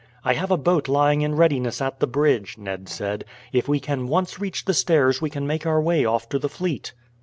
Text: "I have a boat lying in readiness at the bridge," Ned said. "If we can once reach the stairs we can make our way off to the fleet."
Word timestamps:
"I 0.23 0.33
have 0.33 0.49
a 0.49 0.57
boat 0.57 0.87
lying 0.87 1.21
in 1.21 1.35
readiness 1.35 1.79
at 1.79 1.99
the 1.99 2.07
bridge," 2.07 2.57
Ned 2.57 2.89
said. 2.89 3.23
"If 3.53 3.67
we 3.67 3.79
can 3.79 4.07
once 4.07 4.39
reach 4.41 4.65
the 4.65 4.73
stairs 4.73 5.21
we 5.21 5.29
can 5.29 5.45
make 5.45 5.67
our 5.67 5.79
way 5.79 6.05
off 6.05 6.27
to 6.29 6.39
the 6.39 6.49
fleet." 6.49 6.93